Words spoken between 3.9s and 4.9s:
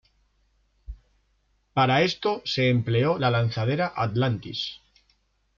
Atlantis.